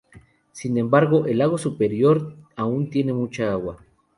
Sin 0.51 0.79
embargo, 0.79 1.27
el 1.27 1.37
Lago 1.37 1.59
Superior 1.59 2.35
aún 2.55 2.89
tiene 2.89 3.13
mucha 3.13 3.51
agua. 3.51 3.85